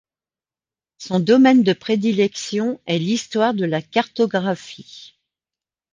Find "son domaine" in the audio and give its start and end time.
0.97-1.61